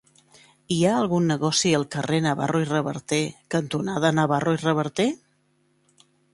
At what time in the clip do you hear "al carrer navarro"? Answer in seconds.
1.81-2.63